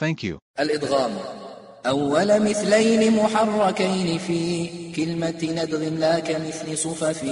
[0.00, 0.38] Thank you.
[0.60, 1.10] الإدغام
[1.86, 7.24] أول مثلين محركين في كلمة ندغ لا كمثل صفف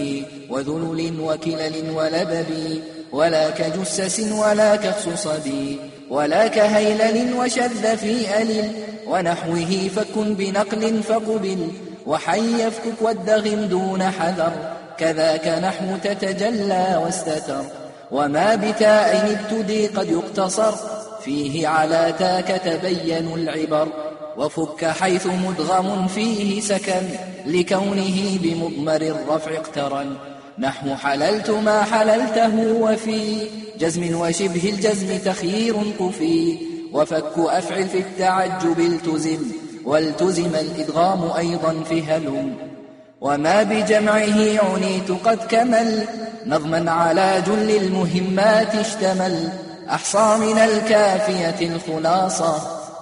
[0.51, 2.81] وذلل وكلل ولبب
[3.13, 5.51] ولا كجسس ولا كخصصب
[6.11, 8.73] ولا كهيلل وشذ في ألل
[9.07, 11.69] ونحوه فكن بنقل فقبل
[12.07, 14.53] وحي يفكك والدغم دون حذر
[14.99, 17.65] كذاك نحو تتجلى واستتر
[18.11, 23.89] وما بتاء ابتدي قد يقتصر فيه على تاك تبين العبر
[24.37, 27.03] وفك حيث مدغم فيه سكن
[27.47, 30.17] لكونه بمضمر الرفع اقترن.
[30.59, 33.49] نحو حللت ما حللته وفي
[33.79, 36.59] جزم وشبه الجزم تخيير قفي
[36.93, 39.39] وفك أفعل في التعجب التزم
[39.85, 42.55] والتزم الإدغام أيضا في هلم.
[43.21, 46.05] وما بجمعه عنيت قد كمل
[46.47, 49.49] نظما على جل المهمات اشتمل.
[49.91, 52.55] أحصى من الكافية الخلاصة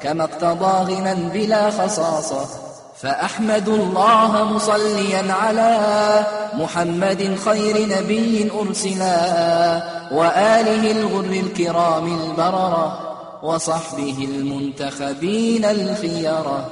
[0.03, 2.47] كما اقتضى غنى بلا خصاصة.
[2.97, 5.81] فأحمد الله مصليا على
[6.55, 9.17] محمد خير نبي أرسلا
[10.13, 16.69] وآله الغر الكرام البررة وصحبه المنتخبين الخيرة.